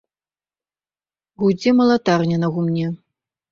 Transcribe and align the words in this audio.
Гудзе 1.41 1.75
малатарня 1.79 2.37
на 2.43 2.53
гумне. 2.59 2.87